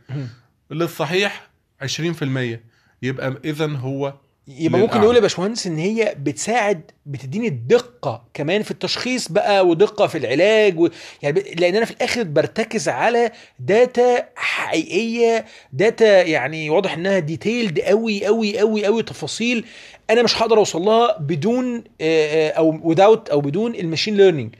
للصحيح 0.71 1.49
20% 1.83 2.59
يبقى 3.01 3.37
اذا 3.45 3.67
هو 3.67 4.13
يبقى 4.47 4.81
ممكن. 4.81 4.99
نقول 5.01 5.15
يا 5.15 5.21
باشمهندس 5.21 5.67
إن 5.67 5.77
هي 5.77 6.15
بتساعد 6.19 6.91
بتديني 7.05 7.47
الدقة 7.47 8.23
كمان 8.33 8.63
في 8.63 8.71
التشخيص 8.71 9.27
بقى 9.31 9.67
ودقة 9.67 10.07
في 10.07 10.17
العلاج 10.17 10.79
و... 10.79 10.89
يعني 11.21 11.41
ب... 11.41 11.59
لأن 11.59 11.75
أنا 11.75 11.85
في 11.85 11.91
الآخر 11.91 12.23
برتكز 12.23 12.89
على 12.89 13.31
data 13.59 14.25
حقيقية 14.35 15.45
data 15.73 16.21
يعني 16.21 16.69
واضح 16.69 16.93
إنها 16.93 17.19
detailed 17.19 17.79
قوي 17.79 18.25
قوي 18.25 18.59
قوي 18.59 18.85
قوي 18.85 19.03
تفاصيل 19.03 19.65
أنا 20.09 20.23
مش 20.23 20.41
هقدر 20.41 20.57
أوصل 20.57 20.81
لها 20.81 21.17
بدون 21.19 21.83
أو 22.01 22.79
without 22.83 23.29
أو 23.29 23.41
بدون 23.41 23.75
ال 23.75 23.80
machine 23.81 24.17
learning 24.17 24.55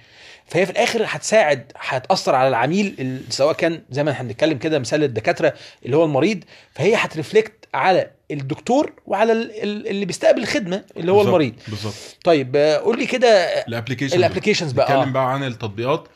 فهي 0.47 0.65
في 0.65 0.71
الآخر 0.71 1.01
هتساعد 1.05 1.71
هتأثر 1.77 2.35
على 2.35 2.47
العميل 2.47 2.95
ال- 2.99 3.21
سواء 3.33 3.53
كان 3.53 3.81
زي 3.91 4.03
ما 4.03 4.11
إحنا 4.11 4.27
بنتكلم 4.27 4.57
كده 4.57 4.79
مثال 4.79 5.03
الدكاترة 5.03 5.53
اللي 5.85 5.97
هو 5.97 6.03
المريض 6.05 6.43
فهي 6.73 6.95
هت 6.95 7.08
reflect 7.08 7.53
على 7.73 8.09
الدكتور 8.31 8.93
وعلى 9.05 9.31
ال- 9.31 9.63
ال- 9.63 9.87
اللي 9.87 10.05
بيستقبل 10.05 10.41
الخدمة 10.41 10.83
اللي 10.97 11.11
هو 11.11 11.15
بالظبط- 11.15 11.27
المريض. 11.27 11.53
بالظبط. 11.67 11.93
طيب 12.23 12.55
آه، 12.55 12.77
قول 12.77 12.99
لي 12.99 13.05
كده 13.05 13.27
ال 13.67 13.72
application 13.72 14.17
ال 14.17 14.22
applications 14.22 14.71
بقى 14.71 14.85
نتكلم 14.85 15.07
آه. 15.09 15.13
بقى 15.13 15.33
عن 15.33 15.43
التطبيقات. 15.43 16.07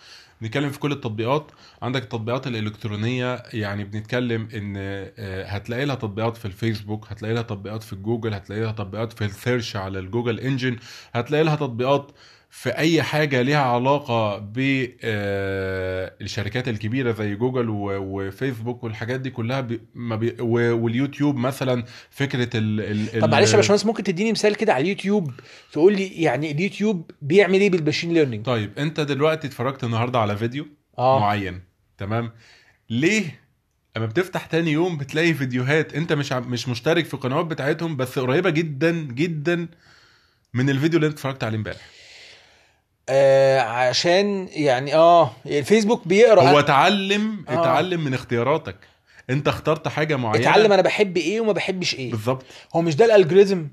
نتكلم 0.42 0.70
في 0.70 0.80
كل 0.80 0.92
التطبيقات. 0.92 1.52
عندك 1.82 2.04
التطبيقات 2.04 2.48
الإلكترونية 2.48 3.44
يعني 3.54 3.84
بنتكلم 3.84 4.48
إن 4.54 4.74
آه، 4.78 5.44
هتلاقي 5.46 5.86
لها 5.86 5.96
تطبيقات 5.96 6.38
في 6.38 6.46
الفيسبوك 6.46 7.06
هتلاقي 7.10 7.34
لها 7.34 7.42
تطبيقات 7.42 7.84
في 7.84 7.96
جوجل 7.96 8.34
هتلاقي 8.34 8.62
لها 8.62 8.72
تطبيقات 8.72 9.14
في 9.14 9.26
ال 9.26 9.33
search 9.33 9.76
على 9.76 10.00
الجوجل 10.00 10.40
engine 10.40 10.78
هتلاقي 11.14 11.44
لها 11.44 11.56
تطبيقات 11.56 12.12
في 12.52 12.70
أي 12.70 13.04
حاجة 13.04 13.42
ليها 13.42 13.62
علاقة 13.62 14.38
بالشركات 16.20 16.68
الكبيرة 16.68 17.12
زي 17.12 17.36
جوجل 17.36 17.66
وفيسبوك 17.70 18.84
والحاجات 18.84 19.20
دي 19.20 19.30
كلها 19.30 19.62
بي 19.62 19.82
ما 19.94 20.16
بي 20.16 20.36
واليوتيوب 20.42 21.36
مثلا 21.36 21.84
فكرة 22.10 22.50
ال 22.58 22.82
ال 23.16 23.22
طب 23.22 23.30
معلش 23.32 23.52
يا 23.52 23.56
باشمهندس 23.56 23.86
ممكن 23.86 24.04
تديني 24.04 24.32
مثال 24.32 24.56
كده 24.56 24.74
على 24.74 24.82
اليوتيوب؟ 24.82 25.32
تقول 25.72 25.96
لي 25.96 26.08
يعني 26.08 26.52
اليوتيوب 26.52 27.12
بيعمل 27.22 27.60
إيه 27.60 27.70
بال 27.70 27.80
machine 27.80 28.14
learning؟ 28.14 28.46
طيب 28.46 28.80
أنت 28.80 29.00
دلوقتي 29.00 29.48
اتفرجت 29.48 29.84
النهارده 29.84 30.20
على 30.20 30.38
فيديو 30.38 30.68
آه. 30.98 31.20
معين 31.20 31.62
تمام؟ 31.98 32.32
ليه 32.90 33.40
اما 33.98 34.06
بتفتح 34.06 34.46
تاني 34.46 34.72
يوم 34.72 34.98
بتلاقي 34.98 35.34
فيديوهات 35.34 35.94
أنت 35.94 36.14
مش 36.14 36.32
مش 36.32 36.68
مشترك 36.68 37.06
في 37.06 37.14
القنوات 37.14 37.46
بتاعتهم 37.46 37.98
بس 37.98 38.20
قريبة 38.20 38.50
جدا 38.50 38.92
جدا 38.92 39.68
من 40.54 40.70
الفيديو 40.70 40.98
اللي 40.98 41.08
أنت 41.08 41.14
اتفرجت 41.16 41.44
عليه 41.44 41.58
امبارح؟ 41.58 41.99
آه 43.10 43.60
عشان 43.60 44.48
يعني 44.52 44.96
آه 44.96 45.32
الفيسبوك 45.46 46.08
بيقرأ. 46.08 46.42
هو 46.50 46.60
اتعلم 46.60 47.46
آه. 47.50 47.54
اتعلم 47.54 48.04
من 48.04 48.14
اختياراتك. 48.14 48.76
انت 49.30 49.48
اخترت 49.48 49.88
حاجة 49.88 50.16
معينة. 50.16 50.50
اتعلم 50.50 50.72
أنا 50.74 50.82
بحب 50.82 51.18
إيه 51.18 51.42
وما 51.42 51.52
بحبش 51.54 51.96
إيه. 51.96 52.12
بالظبط. 52.12 52.46
هو 52.76 52.82
مش 52.82 52.96
ده 52.96 53.06
ال 53.06 53.11
algorithm؟ 53.11 53.68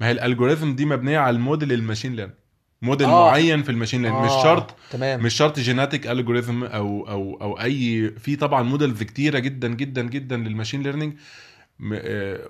ما 0.00 0.06
هي 0.06 0.10
ال 0.10 0.17
algorithm 0.17 0.76
دي 0.76 0.84
مبنية 0.84 1.18
على 1.18 1.36
ال 1.36 1.42
model 1.42 1.72
ال 1.72 1.77
machine 1.77 2.12
learning 2.12 2.36
model 2.82 3.06
آه. 3.06 3.26
معين 3.30 3.62
في 3.62 3.70
ال 3.70 3.74
machine 3.74 4.02
learning 4.02 4.24
مش 4.24 4.30
آه، 4.30 4.42
شرط 4.42 4.74
تمام. 4.90 5.22
مش 5.22 5.34
شرط 5.34 5.58
genetic 5.58 6.06
algorithm 6.06 6.64
أو 6.64 7.08
أو 7.08 7.38
أو 7.42 7.60
أي 7.60 8.10
في 8.18 8.36
طبعا 8.36 8.62
models 8.62 9.02
كتيرة 9.02 9.38
جدا 9.38 9.68
جدا 9.68 10.02
جدا 10.02 10.36
لل 10.36 10.46
machine 10.46 10.82
learning. 10.82 11.14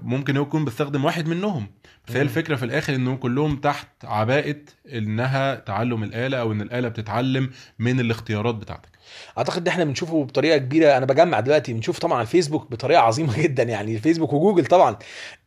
ممكن 0.02 0.36
يكون 0.36 0.64
بيستخدم 0.64 1.04
واحد 1.04 1.28
منهم 1.28 1.66
بس 2.08 2.16
هي. 2.16 2.22
الفكرة 2.22 2.56
في 2.56 2.64
الآخر 2.64 2.94
إنهم 2.94 3.16
كلهم 3.16 3.56
تحت 3.56 3.88
عباءة 4.04 4.56
إنها 4.92 5.54
تعلم 5.54 6.02
الآلة 6.04 6.38
أو 6.40 6.52
إن 6.52 6.60
الآلة 6.60 6.88
بتتعلم 6.88 7.50
من 7.78 8.00
الاختيارات 8.00 8.54
بتاعتك 8.54 8.91
أعتقد 9.38 9.64
ده 9.64 9.70
إحنا 9.70 9.84
بنشوفه 9.84 10.24
بطريقة 10.24 10.58
كبيرة. 10.58 10.96
أنا 10.96 11.06
بجمع 11.06 11.40
دلوقتي 11.40 11.72
بنشوف 11.72 11.98
طبعا 11.98 12.22
الفيسبوك 12.22 12.70
بطريقة 12.70 13.00
عظيمة 13.00 13.38
جدا. 13.42 13.62
يعني 13.62 13.94
الفيسبوك 13.94 14.32
وجوجل 14.32 14.66
طبعا 14.66 14.96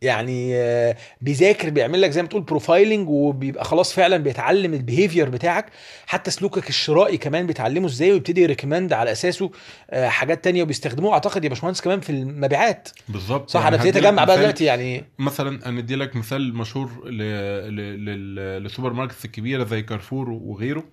يعني 0.02 0.56
آه، 0.56 0.96
بيذاكر 1.22 1.70
بيعمل 1.70 2.02
لك 2.02 2.10
زي 2.12 2.22
ما 2.22 2.28
تقول 2.28 2.42
profiling 2.42 3.10
وبيبقى 3.10 3.66
خلاص 3.66 3.94
فعلا 3.94 4.18
بيتعلم 4.18 4.74
ال 4.74 4.80
behavior 4.80 5.30
بتاعك. 5.30 5.66
حتى 6.08 6.32
سلوكك 6.32 6.70
الشرائي 6.70 7.18
كمان 7.18 7.48
بيتعلمه 7.48 7.86
إزاي 7.88 8.12
ويبتدي 8.12 8.42
ي 8.42 8.47
recommend 8.47 8.94
على 8.94 9.12
أساسه 9.12 9.52
آه، 9.90 10.08
حاجات 10.08 10.44
تانية 10.44 10.64
وبيستخدموه. 10.64 11.14
أعتقد 11.14 11.44
يا 11.44 11.50
باشمهندس 11.50 11.82
كمان 11.82 12.00
في 12.00 12.10
المبيعات. 12.10 12.90
بالظبط. 13.10 13.50
صح؟ 13.50 13.60
يعني 13.60 13.76
أنا 13.76 13.84
ابتديت 13.84 14.04
أجمع 14.06 14.24
بقى 14.24 14.38
دلوقتي 14.38 14.64
يعني. 14.66 15.04
مثلا 15.20 15.66
أنا 15.70 15.80
ادي 15.80 15.96
لك 15.96 16.16
مثال 16.16 16.56
مشهور. 16.56 16.90
لل 17.10 18.94
supermarkets 18.94 19.26
الكبيرة 19.26 19.64
زي 19.64 19.82
كارفور 19.82 20.30
وغيره. 20.30 20.84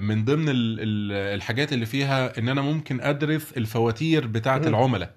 من 0.00 0.24
ضمن 0.24 0.48
ال... 0.48 0.80
ال- 0.80 1.34
الحاجات 1.36 1.72
اللي 1.72 1.86
فيها 1.86 2.38
إن 2.38 2.48
أنا 2.48 2.60
ممكن 2.62 3.00
أدرس 3.00 3.52
الفواتير 3.56 4.26
بتاعة. 4.26 4.56
العملاء 4.68 5.14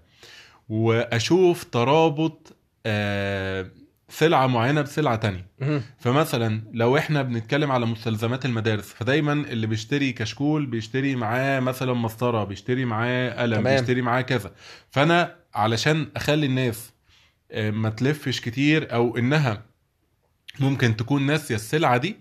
وأشوف 0.70 1.64
ترابط 1.64 2.56
آه، 2.86 3.72
سلعة 4.10 4.48
معينة 4.48 4.82
بسلعة 4.82 5.16
تانية. 5.16 5.46
فمثلا 6.00 6.62
لو 6.74 6.98
إحنا 6.98 7.22
بنتكلم 7.22 7.72
على 7.72 7.86
مستلزمات 7.86 8.46
المدارس 8.46 8.94
فدايما 8.94 9.34
اللي 9.34 9.68
بيشتري 9.68 10.12
كشكول 10.12 10.66
بيشتري 10.66 11.16
معاه 11.16 11.60
مثلا 11.60 11.94
مسطرة 11.94 12.44
بيشتري 12.44 12.86
معاه 12.86 13.42
قلم 13.42 13.56
تمام. 13.62 13.76
بيشتري 13.80 14.02
معاه 14.02 14.22
كذا 14.22 14.52
فأنا 14.92 15.36
علشان 15.56 16.08
أخلي 16.16 16.46
الناس 16.46 16.92
آه، 17.52 17.72
ما 17.72 17.90
تلفش 17.90 18.42
كتير 18.42 18.94
أو 18.94 19.18
إنها 19.18 19.62
ممكن 20.60 20.96
تكون 20.98 21.26
ناسية 21.26 21.56
السلعة 21.56 21.98
دي 21.98 22.16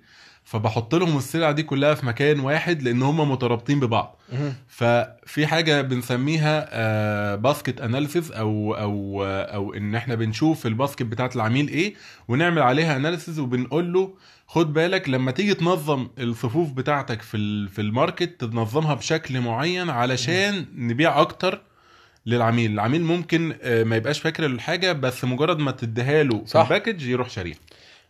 فبحط 0.49 0.95
لهم 0.95 1.17
السلعة 1.19 1.53
دي 1.53 1.63
كلها 1.63 1.95
في 1.95 2.07
مكان 2.07 2.41
واحد 2.41 2.83
لأن 2.83 3.03
هم 3.03 3.31
مترابطين 3.31 3.81
ببعض. 3.81 4.17
ففي 4.69 5.47
حاجة 5.47 5.83
بنسميها 5.83 7.37
basket 7.37 7.81
analysis 7.81 8.33
أو 8.33 8.75
أو 8.75 9.25
آه، 9.25 9.43
أو 9.43 9.75
إن 9.75 9.95
إحنا 9.95 10.15
بنشوف 10.15 10.67
ال 10.67 10.72
basket 10.72 11.03
بتاعت 11.03 11.37
العميل 11.37 11.69
إيه 11.69 11.95
ونعمل 12.29 12.63
عليها 12.63 12.97
analysis 12.97 13.39
وبنقول 13.39 13.93
له 13.93 14.15
خد 14.47 14.73
بالك 14.73 15.09
لما 15.09 15.31
تيجي 15.31 15.55
تنظم 15.55 16.09
الصفوف 16.19 16.73
بتاعتك 16.73 17.23
في 17.23 17.69
في 17.69 17.81
ال 17.81 17.89
market 17.89 18.41
تنظمها 18.45 18.95
بشكل 18.95 19.41
معين 19.41 19.91
علشان 19.91 20.67
نبيع 20.77 21.21
أكتر 21.21 21.61
للعميل 22.27 22.73
العميل 22.73 23.03
ممكن 23.03 23.55
آه، 23.63 23.85
ما 23.85 23.97
يبقاش 23.97 24.21
فاكر 24.21 24.47
الحاجة 24.47 24.93
بس 24.93 25.25
مجرد 25.25 25.59
ما 25.59 25.71
تديها 25.71 26.23
له 26.23 26.45
في. 26.47 26.63
ال 26.65 26.70
package 26.70 27.03
يروح 27.07 27.31
شاريها 27.31 27.57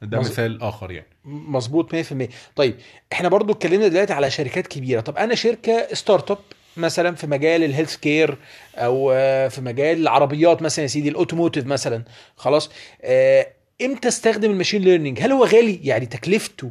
ده 0.02 0.18
مظ- 0.20 0.30
مثال 0.30 0.62
آخر 0.62 0.90
يعني. 0.90 1.06
مظبوط 1.24 1.92
100% 1.94 2.28
طيب 2.56 2.74
إحنا 3.12 3.28
برضو 3.28 3.52
اتكلمنا 3.52 3.88
دلوقتي 3.88 4.12
على 4.12 4.30
شركات 4.30 4.66
كبيرة. 4.66 5.00
طب 5.00 5.16
أنا 5.16 5.34
شركة 5.34 5.86
startup 5.94 6.38
مثلا 6.76 7.14
في 7.14 7.26
مجال 7.26 7.64
ال 7.64 7.96
healthcare 7.96 8.36
أو 8.76 9.10
آه، 9.14 9.48
في 9.48 9.60
مجال 9.60 10.00
العربيات 10.00 10.62
مثلا 10.62 10.82
يا 10.82 10.88
سيدي 10.88 11.08
ال 11.08 11.13
automotive 11.13 11.66
مثلا 11.66 12.02
خلاص. 12.36 12.70
آه، 13.02 13.46
إمتى 13.82 14.08
استخدم 14.08 14.50
ال 14.50 14.54
machine 14.54 14.82
learning 14.82 15.20
هل 15.20 15.32
هو 15.32 15.44
غالي؟ 15.44 15.80
يعني 15.84 16.06
تكلفته 16.06 16.70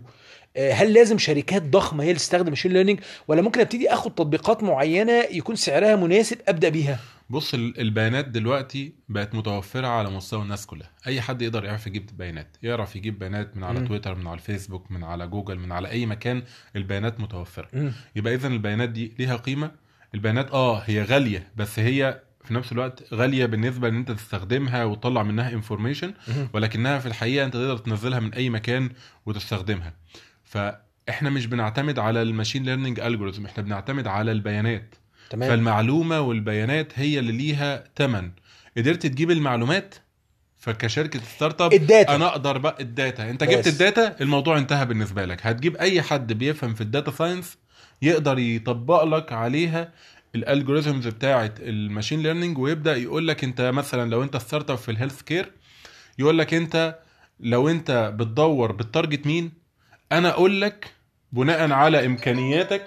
هل 0.58 0.94
لازم 0.94 1.18
شركات 1.18 1.64
ضخمة 1.64 2.04
هي 2.04 2.08
اللي 2.08 2.20
تستخدم 2.20 2.50
machine 2.50 2.72
learning 2.72 3.00
ولا 3.28 3.42
ممكن 3.42 3.60
أبتدي 3.62 3.94
أخد 3.94 4.12
تطبيقات 4.16 4.64
معينة 4.64 5.12
يكون 5.32 5.56
سعرها 5.56 5.96
مناسب 5.96 6.38
أبدأ 6.48 6.70
بيها؟ 6.70 7.00
بص 7.30 7.54
ال- 7.54 7.80
البيانات 7.82 8.28
دلوقتي 8.28 8.94
بقت 9.10 9.36
متوفرة 9.36 9.88
على 9.88 10.10
مستوى 10.10 10.42
الناس 10.42 10.66
كلها. 10.66 10.92
أي 11.08 11.22
حد 11.22 11.42
يقدر 11.42 11.66
يعرف 11.66 11.88
يجيب 11.88 12.10
بيانات 12.18 12.58
يعرف 12.64 12.96
يجيب 12.96 13.20
بيانات 13.20 13.58
من 13.58 13.64
على 13.64 13.80
مم. 13.80 13.88
تويتر 13.88 14.16
من 14.16 14.28
على 14.28 14.36
الفيسبوك 14.36 14.92
من 14.92 15.04
على 15.04 15.28
جوجل 15.28 15.60
من 15.60 15.72
على 15.72 15.90
أي 15.92 16.06
مكان 16.06 16.44
البيانات 16.76 17.20
متوفرة. 17.20 17.68
مم. 17.74 17.92
يبقى 18.16 18.34
إذا 18.34 18.48
البيانات 18.48 18.90
دي 18.90 19.14
ليها 19.20 19.36
قيمة. 19.36 19.72
البيانات 20.16 20.52
آه 20.52 20.80
هي 20.80 21.04
غالية 21.04 21.48
بس 21.58 21.80
هي 21.80 22.22
في 22.46 22.54
نفس 22.54 22.72
الوقت 22.72 23.14
غالية 23.14 23.46
بالنسبة 23.46 23.88
إن 23.88 23.96
أنت 23.96 24.12
تستخدمها 24.12 24.84
وتطلع 24.84 25.24
منها 25.24 25.50
information. 25.54 26.14
ولكنها 26.54 27.00
في 27.00 27.06
الحقيقة 27.06 27.46
أنت 27.46 27.54
تقدر 27.54 27.78
تنزلها 27.78 28.20
من 28.20 28.34
أي 28.34 28.50
مكان 28.50 28.90
وتستخدمها. 29.26 29.94
فإحنا 30.48 31.30
مش 31.30 31.46
بنعتمد 31.46 32.00
على 32.00 32.22
ال 32.22 32.27
machine 32.27 32.64
learning 32.64 33.00
algorithm 33.00 33.46
إحنا 33.46 33.64
بنعتمد 33.64 34.08
على 34.08 34.32
البيانات. 34.32 34.96
تمام. 35.30 35.50
فالمعلومة 35.50 36.22
والبيانات 36.22 36.94
هي 36.96 37.20
اللي 37.20 37.32
ليها 37.32 37.84
ثمن 37.96 38.32
قدرت 38.78 39.06
تجيب 39.06 39.32
المعلومات 39.32 39.96
فكشركة 40.58 41.20
startup 41.20 41.62
ال 41.62 41.74
data. 41.74 42.16
أنا 42.16 42.28
أقدر 42.28 42.58
بقى 42.58 42.78
ال 42.80 42.88
data. 42.88 43.30
أنت 43.30 43.44
بس. 43.44 43.50
جبت 43.50 43.68
ال 43.68 43.77
data 43.77 44.16
الموضوع 44.22 44.58
انتهى 44.58 44.86
بالنسبة 44.86 45.26
لك. 45.26 45.46
هتجيب 45.48 45.76
أي 45.78 46.02
حد 46.02 46.34
بيفهم 46.34 46.74
في 46.74 46.82
ال 46.82 46.88
data 46.88 47.12
science 47.12 47.58
يقدر 48.02 48.40
يطبق 48.40 49.04
لك 49.04 49.34
عليها 49.34 49.92
ال 50.36 50.42
algorithms 50.42 51.08
بتاعه 51.08 51.54
ال 51.60 51.68
machine 51.68 52.24
learning 52.24 52.58
ويبدأ 52.58 52.96
يقول 52.96 53.28
لك 53.28 53.44
أنت 53.44 53.62
مثلا 53.62 54.10
لو 54.10 54.24
أنت 54.24 54.38
startup 54.38 54.78
في 54.78 54.92
ال 54.92 55.22
healthcare 55.22 55.52
يقول 56.20 56.38
لك 56.38 56.54
أنت 56.54 57.00
لو 57.40 57.70
أنت 57.70 58.14
بتدور 58.16 58.72
بال 58.72 58.85
target 58.85 59.26
مين؟ 59.26 59.52
أنا 60.12 60.30
أقول 60.30 60.62
لك 60.62 60.88
بناء 61.32 61.72
على 61.72 62.06
إمكانياتك 62.06 62.86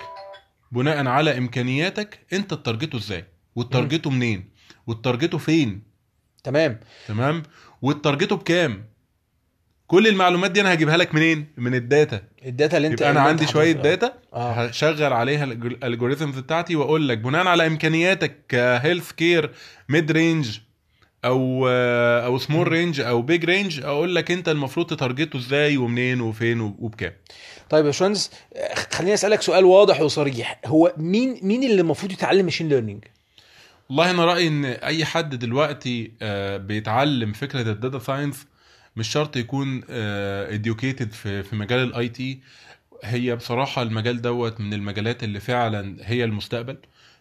بناء 0.72 1.06
على 1.06 1.38
إمكانياتك 1.38 2.18
أنت 2.32 2.54
target 2.54 2.86
ته 2.86 2.96
إزاي؟ 2.98 3.24
و 3.56 3.62
target 3.62 3.98
ته 3.98 4.10
منين؟ 4.10 4.50
و 4.86 4.92
target 4.92 5.27
ته 5.27 5.38
فين؟ 5.38 5.82
تمام. 6.44 6.80
تمام؟ 7.08 7.42
و 7.82 7.88
target 7.88 8.24
ته 8.24 8.36
بكام؟ 8.36 8.84
كل 9.86 10.06
المعلومات 10.06 10.50
دي 10.50 10.60
أنا 10.60 10.72
هجيبها 10.72 10.96
لك 10.96 11.14
منين؟ 11.14 11.46
من 11.56 11.74
ال 11.74 11.82
data. 11.82 12.22
ال 12.46 12.52
data 12.52 12.76
اللي 12.76 12.88
أنت 12.88 13.00
يبقى 13.00 13.10
أنا 13.12 13.20
عندي 13.20 13.46
شوية. 13.46 13.72
data 13.72 14.12
آه. 14.32 14.52
هشغل 14.52 15.12
عليها 15.12 15.44
ال 15.44 15.53
algorithms 15.53 16.38
بتاعتي 16.38 16.76
وأقول 16.76 17.08
لك 17.08 17.18
بناء 17.18 17.46
على 17.46 17.66
إمكانياتك 17.66 18.46
ك 18.48 19.12
healthcare 19.12 19.50
mid 19.88 20.10
range 20.12 20.58
أو 21.24 21.68
أو 22.24 22.38
small 22.38 22.68
range 22.68 23.00
أو 23.00 23.22
big 23.22 23.44
range 23.44 23.80
أقول 23.80 24.14
لك 24.14 24.30
أنت 24.30 24.48
المفروض 24.48 24.86
ت 24.86 24.92
target 24.92 25.25
ته 25.25 25.36
إزاي 25.36 25.76
ومنين 25.76 26.20
وفين 26.20 26.60
وبكام. 26.60 27.12
طيب 27.70 27.80
يا 27.80 27.86
باشمهندس 27.90 28.30
آه، 28.56 28.74
خليني 28.74 29.14
أسألك 29.14 29.42
سؤال 29.42 29.64
واضح 29.64 30.00
وصريح. 30.00 30.60
هو 30.66 30.94
مين 30.96 31.40
مين 31.42 31.64
اللي 31.64 31.80
المفروض 31.80 32.12
يتعلم 32.12 32.44
machine 32.44 32.68
learning 32.68 33.04
والله 33.88 34.10
أنا 34.10 34.24
رأيي 34.24 34.48
إن 34.48 34.64
أي 34.64 35.04
حد 35.04 35.34
دلوقتي 35.34 36.12
آه، 36.22 36.56
بيتعلم 36.56 37.32
فكرة 37.32 37.60
ال 37.72 37.78
data 37.78 37.98
science 37.98 38.46
مش 38.96 39.08
شرط 39.08 39.36
يكون 39.36 39.82
educated 39.88 41.12
في 41.12 41.42
في 41.42 41.56
مجال 41.56 41.78
ال 41.78 42.08
IT 42.08 42.40
هي 43.04 43.36
بصراحة 43.36 43.82
المجال 43.82 44.22
دوت 44.22 44.60
من 44.60 44.74
المجالات 44.74 45.24
اللي 45.24 45.40
فعلا 45.40 45.96
هي 46.00 46.24
المستقبل. 46.24 46.76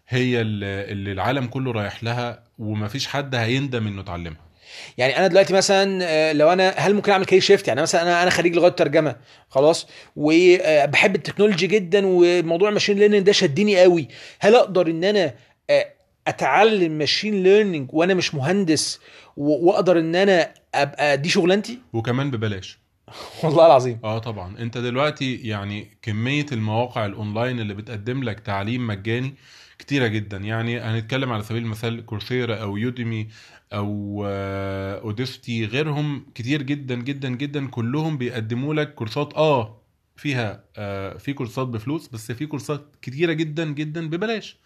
هي 0.09 0.41
اللي 0.41 1.11
العالم 1.11 1.45
كله 1.45 1.71
رايح 1.71 2.03
لها 2.03 2.43
ومفيش 2.59 3.07
حد 3.07 3.35
هيندم 3.35 3.87
إنه 3.87 4.01
اتعلمها. 4.01 4.49
يعني 4.97 5.17
أنا 5.17 5.27
دلوقتي 5.27 5.53
مثلا 5.53 5.99
آه، 6.03 6.33
لو 6.33 6.53
أنا 6.53 6.69
هل 6.69 6.93
ممكن 6.93 7.11
أعمل 7.11 7.25
career 7.25 7.41
shift 7.41 7.67
يعني 7.67 7.81
مثلا 7.81 8.01
أنا 8.01 8.23
أنا 8.23 8.29
خريج 8.29 8.55
لغات 8.55 8.79
ترجمة 8.79 9.15
خلاص 9.49 9.87
وبحب 10.15 11.15
ال 11.15 11.20
technology 11.20 11.67
جدا 11.67 12.01
وموضوع 12.05 12.69
ال 12.69 12.73
machine 12.73 12.97
learning 12.97 13.25
ده 13.25 13.31
شدني 13.31 13.79
قوي. 13.81 14.07
هل 14.39 14.55
أقدر 14.55 14.87
إن 14.87 15.03
أنا 15.03 15.33
آه، 15.69 15.85
أتعلم 16.27 16.91
machine 16.91 17.43
learning 17.43 17.89
وأنا 17.93 18.13
مش 18.13 18.35
مهندس 18.35 18.99
وأقدر 19.37 19.99
إن 19.99 20.15
أنا 20.15 20.53
أبقى 20.75 21.17
دي 21.17 21.29
شغلانتي؟ 21.29 21.79
وكمان 21.93 22.31
ببلاش. 22.31 22.79
والله 23.43 23.65
العظيم. 23.65 23.99
آه 24.03 24.19
طبعا. 24.19 24.59
أنت 24.59 24.77
دلوقتي 24.77 25.35
يعني 25.35 25.87
كمية 26.01 26.45
المواقع 26.51 27.05
الاونلاين 27.05 27.59
اللي 27.59 27.73
بتقدم 27.73 28.23
لك 28.23 28.39
تعليم 28.39 28.87
مجاني 28.87 29.33
كتيرة 29.79 30.07
جدا. 30.07 30.37
يعني 30.37 30.79
هنتكلم 30.79 31.31
على 31.31 31.43
سبيل 31.43 31.63
المثال 31.63 32.05
كورسيرا 32.05 32.55
أو 32.55 32.77
يوديمي 32.77 33.27
أو 33.73 34.23
آه، 34.27 34.99
أوديستي 34.99 35.65
غيرهم 35.65 36.25
كتير 36.35 36.61
جدا 36.61 36.95
جدا 36.95 37.29
جدا. 37.29 37.67
كلهم 37.67 38.17
بيقدموا 38.17 38.73
لك 38.73 38.93
كورسات 38.93 39.33
آه 39.33 39.79
فيها 40.17 40.63
آه 40.77 41.17
في 41.17 41.33
كورسات 41.33 41.67
بفلوس 41.67 42.07
بس 42.07 42.31
في 42.31 42.45
كورسات 42.45 42.95
كتيرة 43.01 43.33
جدا 43.33 43.65
جدا 43.65 44.09
ببلاش. 44.09 44.57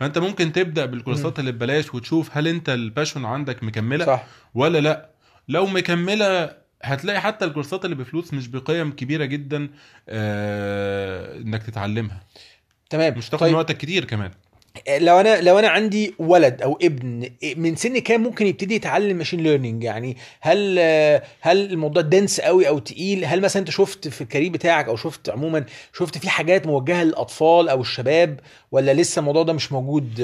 فأنت 0.00 0.18
ممكن 0.18 0.52
تبدأ 0.52 0.86
بالكورسات 0.86 1.38
اللي 1.38 1.52
ببلاش 1.52 1.94
وتشوف 1.94 2.36
هل 2.36 2.48
أنت 2.48 2.68
الباشون 2.68 3.24
عندك 3.24 3.62
مكملة 3.64 4.06
صح. 4.06 4.26
ولا 4.54 4.78
لأ. 4.78 5.10
لو 5.48 5.66
مكملة 5.66 6.56
هتلاقي 6.82 7.20
حتى 7.20 7.44
الكورسات 7.44 7.84
اللي 7.84 7.96
بفلوس 7.96 8.34
مش 8.34 8.48
بقيم 8.48 8.92
كبيرة 8.92 9.24
جدا 9.24 9.68
آه 10.08 11.38
إنك 11.38 11.62
تتعلمها. 11.62 12.22
تمام. 12.90 13.18
مش 13.18 13.28
تاخد 13.28 13.40
طيب. 13.46 13.54
وقتك 13.54 13.76
كتير 13.76 14.04
كمان. 14.04 14.30
لو 14.98 15.20
أنا 15.20 15.40
لو 15.40 15.58
أنا 15.58 15.68
عندي 15.68 16.14
ولد 16.18 16.62
أو 16.62 16.78
ابن 16.82 17.30
من 17.56 17.76
سن 17.76 17.98
كام 17.98 18.22
ممكن 18.22 18.46
يبتدي 18.46 18.74
يتعلم 18.74 19.16
machine 19.16 19.40
learning 19.40 19.84
يعني 19.84 20.16
هل 20.40 20.78
هل 21.40 21.72
الموضوع 21.72 22.02
dense 22.02 22.40
قوي 22.40 22.68
أو 22.68 22.78
تقيل 22.78 23.24
هل 23.24 23.40
مثلا 23.40 23.60
أنت 23.60 23.70
شفت 23.70 24.08
في 24.08 24.20
ال 24.20 24.24
career 24.24 24.50
بتاعك 24.52 24.88
أو 24.88 24.96
شفت 24.96 25.28
عموما 25.28 25.64
شفت 25.92 26.18
في 26.18 26.30
حاجات 26.30 26.66
موجهة 26.66 27.04
للأطفال 27.04 27.68
أو 27.68 27.80
الشباب 27.80 28.40
ولا 28.72 28.94
لسه 28.94 29.20
الموضوع 29.20 29.42
ده 29.42 29.52
مش 29.52 29.72
موجود 29.72 30.20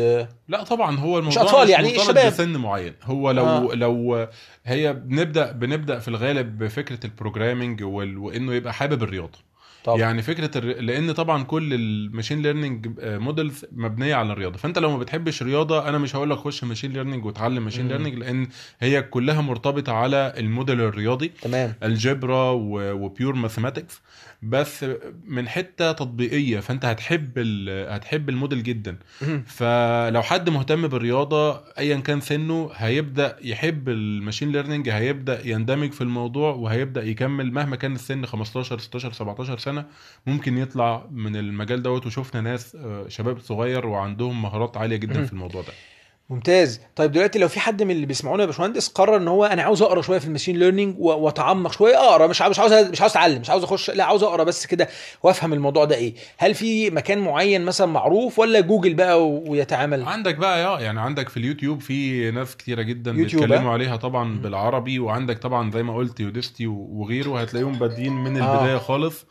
لا 0.49 0.63
طبعا 0.65 0.99
هو 0.99 1.19
الموضوع 1.19 1.43
أطفال 1.43 1.71
يعني 1.71 1.89
مرتبط 1.89 2.01
الشباب. 2.03 2.27
بسن 2.33 2.57
معين 2.57 2.95
هو 3.03 3.31
لو 3.31 3.45
آه. 3.47 3.75
لو 3.75 4.27
هي 4.65 4.93
بنبدا 4.93 5.53
بنبدأ 5.53 5.99
في 5.99 6.09
الغالب 6.09 6.59
بفكرة 6.59 6.99
ال 7.05 7.11
programming. 7.11 7.83
وإنه 7.83 8.55
يبقى 8.55 8.73
حابب 8.73 9.03
الرياضة 9.03 9.39
طب 9.85 9.99
يعني 9.99 10.23
فكرة 10.23 10.59
الر... 10.59 10.81
لأن 10.81 11.13
طبعا 11.13 11.43
كل 11.43 11.75
ال 11.75 11.83
machine 11.83 12.43
learning 12.43 12.89
models 13.03 13.65
مبنية 13.73 14.15
على 14.15 14.33
الرياضة. 14.33 14.57
فأنت 14.59 14.79
لو 14.79 14.91
ما 14.91 14.99
بتحبش 14.99 15.43
رياضة 15.43 15.89
أنا 15.89 15.99
مش 15.99 16.17
هقول 16.17 16.31
لك 16.31 16.39
خش 16.39 16.65
machine 16.65 16.93
learning 16.93 17.25
وتعلم 17.25 17.65
machine. 17.65 17.89
learning 17.89 18.19
لأن 18.19 18.49
هي 18.81 19.03
كلها 19.03 19.41
مرتبطة 19.41 19.93
على 19.93 20.33
الموديل 20.39 20.81
الرياضي. 20.81 21.33
تمام. 21.43 21.75
ال 21.83 21.91
algebra 21.91 22.51
و 22.93 23.01
pure 23.01 23.35
mathematics 23.35 24.01
بس 24.43 24.87
من 25.27 25.49
حتة 25.49 25.93
تطبيقية 25.93 26.61
فأنت 26.61 26.85
هتحب 26.85 27.31
ال... 27.37 27.93
هتحب 27.93 28.29
الموديل 28.29 28.63
جدا. 28.63 28.97
فلو 29.47 30.23
حد 30.23 30.51
مهتم 30.51 30.89
بالرياضة 30.89 31.61
ايا 31.79 31.97
كان 31.97 32.21
سنه 32.21 32.71
هيبدأ 32.75 33.37
يحب 33.43 33.89
ال 33.89 33.97
machine 33.97 34.53
learning 34.53 34.89
هيبدأ 34.89 35.47
يندمج 35.49 35.93
في 35.93 36.01
الموضوع 36.01 36.55
وهيبدأ 36.55 37.05
يكمل 37.05 37.53
مهما 37.53 37.77
كان 37.77 37.95
السن 37.95 38.27
15 38.27 38.79
16 38.79 39.13
17 39.13 39.59
سنة. 39.59 39.72
ممكن 40.27 40.59
يطلع 40.59 41.07
من 41.11 41.37
المجال 41.37 41.83
دوت 41.83 42.07
وشفنا 42.07 42.41
ناس 42.41 42.77
آه، 42.77 43.05
شباب 43.09 43.39
صغير 43.41 43.87
وعندهم 43.87 44.43
مهارات 44.43 44.77
عالية 44.77 44.97
جدا. 44.97 45.25
في 45.25 45.33
الموضوع 45.33 45.63
ده 45.63 45.73
ممتاز 46.31 46.81
طيب 46.97 47.13
دلوقتي 47.13 47.39
لو 47.39 47.49
في 47.49 47.61
حد 47.61 47.83
من 47.83 47.91
اللي 47.91 48.07
بيسمعونا 48.07 48.43
يا 48.43 48.47
باشمهندس 48.47 48.89
قرر 48.89 49.17
إن 49.17 49.29
هو 49.29 49.45
أنا 49.45 49.63
عاوز 49.63 49.83
أقرأ 49.83 50.03
شوية 50.03 50.19
في 50.19 50.27
ال 50.27 50.30
machine 50.30 50.57
learning 50.59 50.97
وأتعمق 50.99 51.73
شوية 51.73 51.97
أقرأ 51.97 52.27
مش 52.27 52.43
مش 52.43 52.59
عاوز 52.59 52.73
مش 52.73 53.01
عاوز 53.01 53.11
أتعلم 53.11 53.41
مش 53.41 53.51
عاوز 53.51 53.63
أخش 53.65 53.91
لا 53.91 54.05
عاوز 54.05 54.23
أقرأ 54.23 54.45
بس 54.45 54.67
كده 54.67 54.89
وأفهم 55.23 55.53
الموضوع 55.53 55.85
ده 55.85 55.97
إيه 55.97 56.15
هل 56.39 56.55
في 56.55 56.91
مكان 56.91 57.19
معين 57.19 57.65
مثلا 57.65 57.87
معروف 57.87 58.39
ولا 58.39 58.61
جوجل 58.61 58.95
بقى 58.95 59.29
ويتعامل 59.31 60.03
عندك 60.05 60.35
بقى 60.35 60.65
آه 60.65 60.81
يعني 60.81 61.01
عندك 61.01 61.29
في 61.29 61.37
اليوتيوب 61.37 61.81
في 61.81 62.31
ناس 62.31 62.57
كتيرة 62.57 62.83
جدا 62.83 63.13
بيتكلموا 63.13 63.71
آه؟ 63.71 63.73
عليها 63.73 63.97
طبعا. 63.97 64.39
بالعربي 64.39 64.99
وعندك 64.99 65.39
طبعا 65.39 65.71
زي 65.71 65.83
ما 65.83 65.97
قلت 65.97 66.21
Udacity 66.21 66.67
وغيره 66.67 67.41
هتلاقيهم 67.41 67.79
بادئين 67.79 68.13
من 68.13 68.37
آه. 68.41 68.55
البداية 68.55 68.79
خالص 68.79 69.23
آه، 69.23 69.27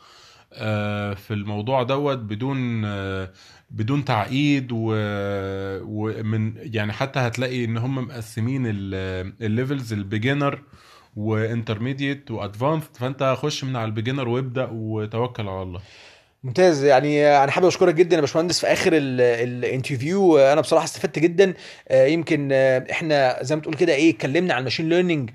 في 1.14 1.26
الموضوع 1.30 1.82
دوت 1.82 2.18
بدون 2.18 2.84
آه، 2.84 3.32
بدون 3.70 4.04
تعقيد 4.04 4.68
ومن 4.72 6.54
يعني 6.56 6.92
حتى 6.92 7.20
هتلاقي 7.20 7.64
إن 7.64 7.76
هم 7.76 7.94
مقسمين 7.94 8.62
الليفلز 8.66 9.92
ال 9.92 10.00
beginner 10.00 10.62
وانترميديت 11.16 12.30
وادفانسد 12.30 12.96
فأنت 12.96 13.34
خش 13.38 13.64
من 13.64 13.76
على 13.76 13.84
البيجنر 13.84 14.28
وابدأ 14.28 14.68
وتوكل 14.72 15.48
على 15.48 15.62
الله. 15.62 15.80
ممتاز. 16.44 16.84
يعني 16.84 17.26
أنا 17.44 17.50
حابب 17.50 17.66
أشكرك 17.66 17.94
جدا 17.94 18.16
يا 18.16 18.20
باشمهندس 18.20 18.60
في 18.60 18.66
آخر 18.66 18.92
ال- 18.92 19.20
ال 19.20 19.31
interview. 19.31 20.38
أنا 20.38 20.60
بصراحة 20.60 20.84
استفدت 20.84 21.18
جدا. 21.18 21.54
آه، 21.88 22.06
يمكن 22.06 22.48
آه، 22.52 22.84
إحنا 22.90 23.38
زي 23.42 23.56
ما 23.56 23.62
تقول 23.62 23.74
كده 23.74 23.94
إيه 23.94 24.10
اتكلمنا 24.10 24.54
عن 24.54 24.58
ال 24.60 24.63
machine 24.63 24.88
learning 24.88 25.30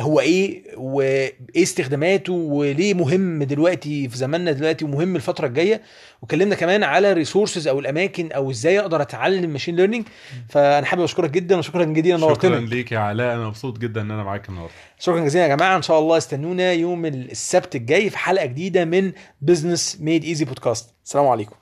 هو 0.00 0.20
إيه 0.20 0.62
وإيه 0.76 1.32
استخداماته 1.56 2.32
وليه 2.32 2.94
مهم 2.94 3.42
دلوقتي 3.42 4.08
في 4.08 4.16
زماننا 4.16 4.52
دلوقتي 4.52 4.84
ومهم 4.84 5.16
الفترة 5.16 5.46
الجاية. 5.46 5.80
واتكلمنا 6.22 6.54
كمان 6.54 6.82
على 6.84 7.12
ال 7.12 7.18
resources 7.18 7.68
أو 7.68 7.78
الأماكن 7.80 8.32
أو 8.32 8.50
إزاي 8.50 8.80
أقدر 8.80 9.02
أتعلم 9.02 9.50
machine 9.50 9.76
learning 9.76 10.04
فأنا 10.48 10.86
حابب 10.86 11.02
أشكرك 11.02 11.30
جدا 11.30 11.58
وشكرا 11.58 11.94
شكرا 11.94 12.16
نورتنا. 12.16 12.56
ليك 12.56 12.92
يا 12.92 12.98
علاء. 12.98 13.34
أنا 13.34 13.46
مبسوط 13.46 13.78
جدا 13.78 14.00
إن 14.00 14.10
أنا 14.10 14.22
معاك 14.22 14.48
النهارده. 14.48 14.72
شكرا 14.98 15.24
جزيلا 15.24 15.46
يا 15.46 15.56
جماعة. 15.56 15.76
إن 15.76 15.82
شاء 15.82 15.98
الله 15.98 16.16
استنونا 16.16 16.72
يوم 16.72 17.06
السبت 17.06 17.76
الجاي 17.76 18.10
في 18.10 18.18
حلقة 18.18 18.46
جديدة 18.46 18.84
من 18.84 19.12
Business 19.40 20.00
Made 20.00 20.24
Easy 20.24 20.44
podcast 20.44 20.94
السلام 21.04 21.26
عليكم. 21.26 21.56